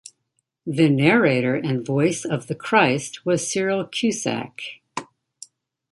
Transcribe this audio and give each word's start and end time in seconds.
The 0.65 0.89
narrator 0.89 1.53
and 1.53 1.85
Voice 1.85 2.25
of 2.25 2.47
the 2.47 2.55
Christ 2.55 3.23
was 3.23 3.47
Cyril 3.47 3.85
Cusack. 3.85 4.59